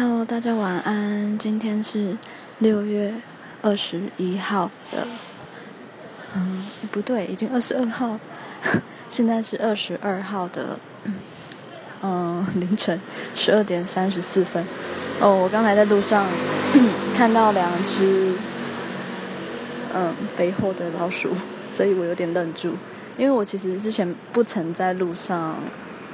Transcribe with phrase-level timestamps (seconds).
[0.00, 1.36] Hello，大家晚安。
[1.38, 2.16] 今天是
[2.60, 3.12] 六月
[3.62, 5.04] 二十一号的，
[6.36, 8.16] 嗯，不对，已经二十二号，
[9.10, 10.78] 现在是二十二号的，
[12.00, 13.00] 嗯，凌晨
[13.34, 14.64] 十二点三十四分。
[15.20, 16.24] 哦，我刚才在路上
[17.16, 18.34] 看到两只，
[19.92, 21.30] 嗯，肥厚的老鼠，
[21.68, 22.74] 所以我有点愣住，
[23.16, 25.56] 因为我其实之前不曾在路上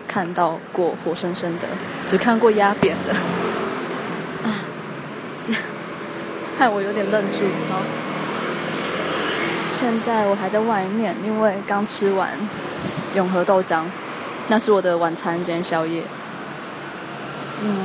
[0.08, 1.68] 看到过活生生的，
[2.06, 3.14] 只看过压扁的。
[6.64, 7.40] 害我有点愣住。
[7.68, 7.82] 好，
[9.78, 12.30] 现在我还在外面，因为刚吃完
[13.14, 13.82] 永和豆浆，
[14.48, 16.04] 那是我的晚餐兼宵夜。
[17.60, 17.76] 嗯，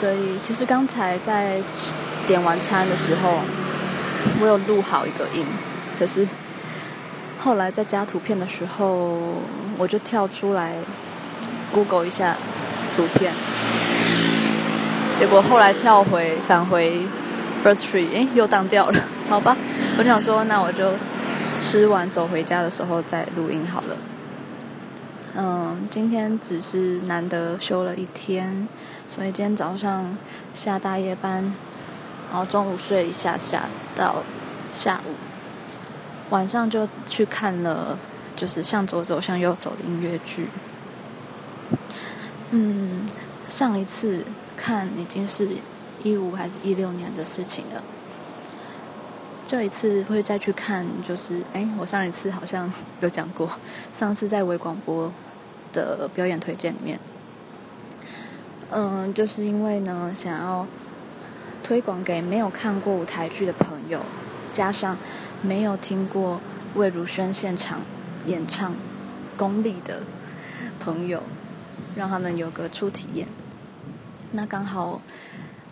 [0.00, 1.60] 所以其实刚才在
[2.26, 3.40] 点晚餐的时候，
[4.40, 5.44] 我有录好一个音，
[5.98, 6.26] 可是
[7.38, 9.18] 后来在加图片的时候，
[9.76, 10.72] 我就跳出来
[11.70, 12.34] Google 一下
[12.96, 13.34] 图片。
[15.18, 17.02] 结果后来跳回返回
[17.66, 19.56] Firstory，哎，又当掉了， 好吧。
[19.98, 20.92] 我想说，那我就
[21.58, 23.96] 吃完走回家的时候再录音好了。
[25.34, 28.68] 嗯，今天只是难得休了一天，
[29.08, 30.16] 所以今天早上
[30.54, 31.52] 下大夜班，
[32.30, 34.22] 然后中午睡一下下到
[34.72, 35.14] 下午，
[36.30, 37.98] 晚上就去看了，
[38.36, 40.48] 就是向左走向右走的音乐剧。
[42.52, 43.08] 嗯，
[43.48, 44.24] 上一次。
[44.58, 45.46] 看已经是
[46.02, 47.82] 一五还是一六年的事情了。
[49.44, 53.48] 这一次会再去看，就是哎，我上一次好像 有讲过，
[53.92, 55.12] 上次在微广播
[55.72, 56.98] 的表演推荐里面，
[58.70, 60.66] 嗯，就是因为呢，想要
[61.62, 64.00] 推广给没有看过舞台剧的朋友，
[64.52, 64.98] 加上
[65.42, 66.40] 没有听过
[66.74, 67.82] 魏如萱现场
[68.26, 68.74] 演唱
[69.36, 70.02] 功力的
[70.80, 71.22] 朋友，
[71.94, 73.28] 让他们有个初体验。
[74.32, 75.00] 那刚好，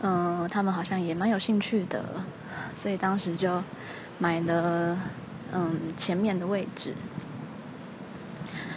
[0.04, 2.04] 嗯、呃，他们好像也蛮有兴趣的，
[2.76, 3.64] 所以当时就
[4.18, 4.98] 买了
[5.50, 6.94] 嗯前面的位置。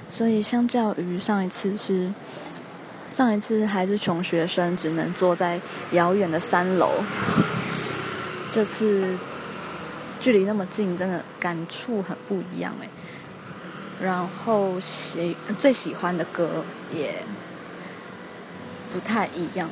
[0.09, 2.13] 所以相较于上一次是
[3.12, 5.59] 上一次还是穷学生，只能坐在
[5.91, 7.03] 遥远的三楼，
[8.50, 9.19] 这次
[10.22, 12.88] 距离那么近，真的感触很不一样哎。
[14.02, 16.63] 然后喜最喜欢的歌
[16.96, 17.12] 也。
[18.90, 19.69] 不太一样，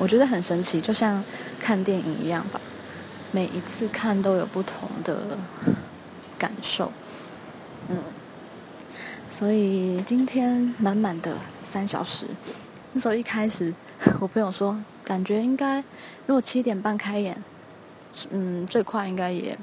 [0.00, 1.22] 我觉得很神奇，就像
[1.60, 2.58] 看电影一样吧。
[3.32, 5.38] 每一次看都有不同的
[6.38, 6.90] 感受，
[7.90, 7.98] 嗯。
[9.30, 12.24] 所以今天满满的三小时。
[12.94, 13.74] 那时候一开始，
[14.20, 15.84] 我朋友说，感觉应该
[16.26, 17.44] 如果七点半开演，
[18.30, 19.58] 嗯，最快应该也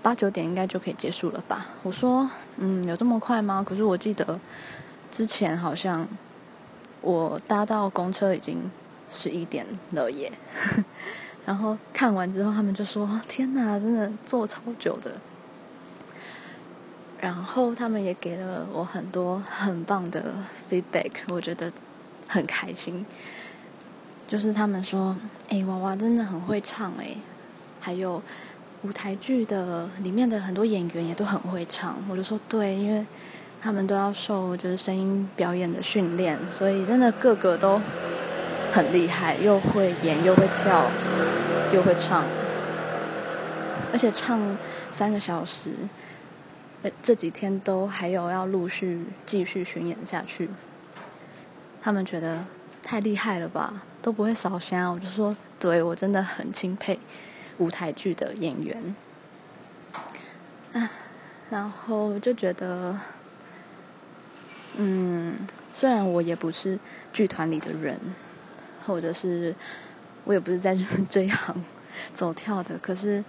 [0.00, 1.66] 八九点应该就可以结束了吧？
[1.82, 3.62] 我说，嗯，有这么快吗？
[3.62, 4.40] 可是我记得
[5.10, 6.08] 之前好像。
[7.04, 8.70] 我搭到公车已经
[9.12, 10.32] 十一点了耶，
[11.44, 15.20] 然后看完之后，他们就说：“天哪，真的坐超久的。”
[17.20, 20.34] 然后他们也给了我很多很棒的
[20.70, 21.70] feedback，我觉得
[22.26, 23.04] 很开心。
[24.26, 25.16] 就是他们说
[25.50, 27.16] ：“哎，娃娃真的很会唱哎，
[27.80, 28.22] 还有
[28.82, 33.06] 舞台剧的里面的很多演员也都很会唱。”我就说：“对，因为。”
[33.64, 37.80] 他们都要受就是声音表演的训练，所以真的个个都
[38.72, 40.90] 很厉害，又会演又会跳
[41.74, 42.24] 又会唱，
[43.92, 44.56] 而且唱
[44.90, 45.70] 三个小时，
[47.02, 50.48] 这几天都还有要陆续继续巡演下去。
[51.82, 52.46] 他们觉得
[52.82, 54.94] 太厉害了吧，都不会烧声。
[54.94, 56.98] 我就说，对，我真的很钦佩
[57.58, 58.96] 舞台剧的演员。
[60.72, 60.90] 啊，
[61.50, 62.98] 然后就觉得。
[64.74, 66.78] 嗯，虽然我也不是
[67.12, 68.00] 剧团里的人，
[68.86, 69.54] 或者是
[70.24, 70.76] 我也不是在
[71.08, 71.64] 这一行
[72.12, 73.24] 走跳的，可是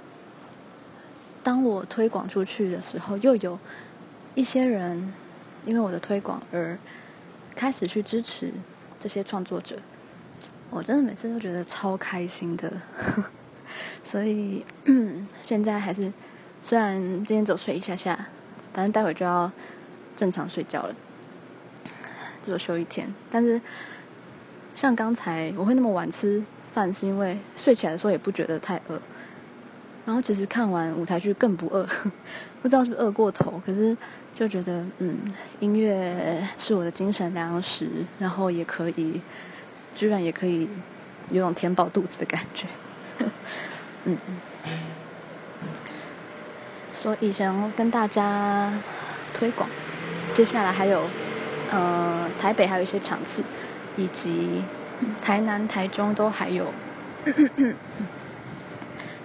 [1.42, 3.60] 当我推广出去的时候，又有
[4.36, 5.14] 一些人
[5.66, 6.78] 因为我的推广而
[7.56, 8.52] 开始去支持
[8.98, 9.80] 这些创作者，
[10.70, 12.72] 我真的每次都觉得超开心的。
[14.04, 14.66] 所以
[15.42, 16.12] 现在还是，
[16.62, 18.28] 虽然今天走睡一下下，
[18.74, 19.52] 反正待会就要
[20.16, 20.96] 正常睡觉了。
[22.42, 23.62] 只有休一天，但是
[24.76, 26.44] 像刚才我会那么晚吃
[26.74, 29.00] 饭，是因为睡起来的时候也不觉得太饿。
[30.06, 31.88] 然后其实看完舞台剧更不饿，
[32.62, 33.96] 不知道是不是饿过头，可是
[34.36, 35.18] 就觉得嗯，
[35.60, 37.88] 音乐是我的精神粮食，
[38.20, 39.22] 然后也可以，
[39.96, 40.68] 居然也可以
[41.30, 42.66] 有种填饱肚子的感觉。
[44.06, 44.18] 嗯，
[46.94, 48.74] 所以想跟大家
[49.34, 49.70] 推广，
[50.32, 51.04] 接下来还有。
[51.76, 53.42] 呃，台北还有一些场次，
[53.96, 54.64] 以及
[55.22, 56.74] 台南、台中都还有，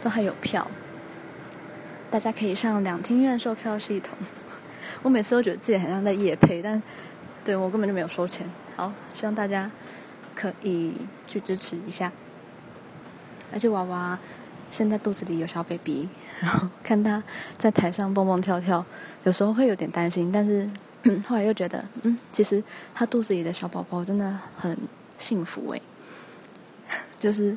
[0.03, 0.67] 都还有票，
[2.11, 4.17] 大家可以上两厅院售票系统。
[5.03, 6.81] 我每次都觉得自己好像在夜配，但
[7.45, 8.47] 对我根本就没有收钱。
[8.77, 9.71] 好，希望大家
[10.35, 10.95] 可以
[11.27, 12.13] 去支持一下。
[13.53, 14.19] 而且娃娃
[14.71, 16.09] 现在肚子里有小 baby，
[16.41, 17.23] 然后看他
[17.57, 18.85] 在台上蹦蹦跳跳，
[19.25, 20.69] 有时候会有点担心，但是
[21.27, 22.63] 后来又觉得，嗯，其实
[22.95, 24.77] 他肚子里的小宝宝真的很
[25.19, 25.83] 幸福诶，
[27.19, 27.57] 就是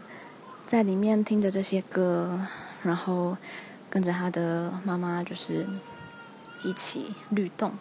[0.66, 2.40] 在里面听着这些歌，
[2.84, 3.38] 然后
[3.90, 5.66] 跟着他的妈妈，就是。
[6.64, 7.74] 一起律动，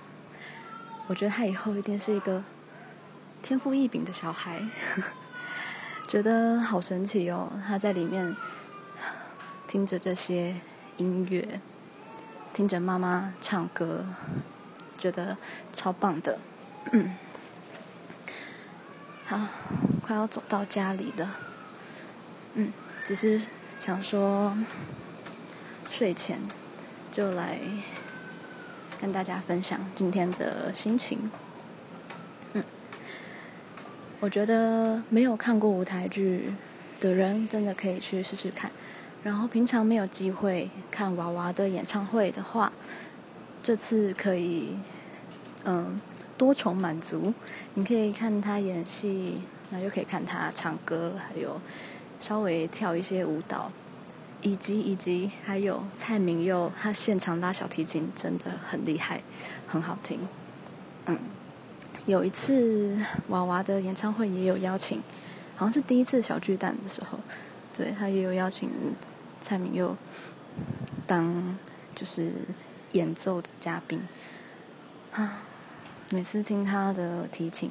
[1.06, 2.42] 我觉得他以后一定是一个
[3.42, 4.66] 天赋异禀的小孩，
[6.08, 7.52] 觉得好神奇哦！
[7.66, 8.34] 他在里面
[9.68, 10.56] 听着这些
[10.96, 11.60] 音乐，
[12.54, 14.06] 听着妈妈唱歌，
[15.00, 15.36] 觉得
[15.72, 16.38] 超棒的。
[16.92, 17.16] 嗯，
[19.26, 19.40] 好，
[20.02, 21.36] 快要走到家里了。
[22.54, 23.40] 嗯，只是
[23.80, 24.56] 想说，
[25.88, 26.40] 睡前
[27.10, 27.58] 就来。
[29.00, 31.30] 跟大家分享今天的心情。
[32.52, 32.62] 嗯，
[34.20, 36.52] 我觉得没有看过舞台剧
[37.00, 38.70] 的人，真的可以去试试看。
[39.22, 42.70] 然后平常没有机会看娃娃的演唱会的话，
[43.62, 44.76] 这次可以，
[45.64, 46.00] 嗯，
[46.36, 47.32] 多重满足。
[47.74, 49.40] 你可以看他演戏，
[49.70, 51.60] 那又可以看他唱歌，还有
[52.18, 53.70] 稍微跳一些舞蹈。
[54.42, 59.22] 以及以及还有蔡明佑，他现场拉小提琴真的很厉害，
[59.66, 60.18] 很好听。
[61.04, 61.18] 嗯，
[62.06, 62.96] 有一次
[63.28, 65.02] 娃娃的演唱会也有邀请，
[65.54, 67.18] 好像是第一次小巨蛋的时候，
[67.76, 68.70] 对，他也有邀请
[69.42, 69.94] 蔡明佑
[71.06, 71.58] 当
[71.94, 72.32] 就是
[72.92, 74.00] 演奏的嘉宾。
[75.12, 75.42] 啊，
[76.10, 77.70] 每次听他的提琴，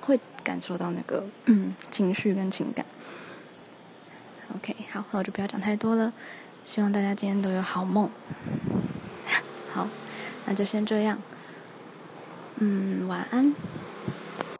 [0.00, 2.84] 会感受到那个嗯情绪跟情感。
[4.54, 6.12] OK，好，那我就不要讲太多了。
[6.64, 8.10] 希望大家今天都有好梦。
[9.72, 9.88] 好，
[10.46, 11.18] 那就先这样。
[12.56, 13.54] 嗯，晚安。